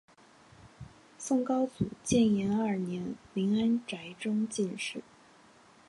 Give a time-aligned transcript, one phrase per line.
[1.19, 5.03] 宋高宗建炎二年林安宅中进士。